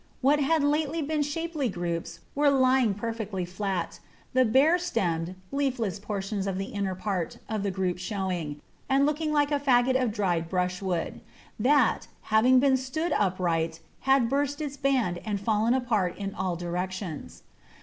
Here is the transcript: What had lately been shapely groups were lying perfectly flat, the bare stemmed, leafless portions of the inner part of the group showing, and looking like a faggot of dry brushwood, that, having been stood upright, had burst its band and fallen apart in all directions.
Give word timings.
What 0.21 0.39
had 0.39 0.63
lately 0.63 1.03
been 1.03 1.21
shapely 1.21 1.69
groups 1.69 2.21
were 2.33 2.49
lying 2.49 2.95
perfectly 2.95 3.45
flat, 3.45 3.99
the 4.33 4.43
bare 4.45 4.79
stemmed, 4.79 5.35
leafless 5.51 5.99
portions 5.99 6.47
of 6.47 6.57
the 6.57 6.73
inner 6.73 6.95
part 6.95 7.37
of 7.47 7.61
the 7.61 7.69
group 7.69 7.99
showing, 7.99 8.59
and 8.89 9.05
looking 9.05 9.31
like 9.31 9.51
a 9.51 9.59
faggot 9.59 10.01
of 10.01 10.11
dry 10.11 10.41
brushwood, 10.41 11.21
that, 11.59 12.07
having 12.33 12.59
been 12.59 12.77
stood 12.77 13.11
upright, 13.11 13.79
had 14.09 14.27
burst 14.27 14.59
its 14.59 14.75
band 14.75 15.19
and 15.19 15.39
fallen 15.39 15.75
apart 15.75 16.17
in 16.17 16.33
all 16.33 16.55
directions. 16.55 17.43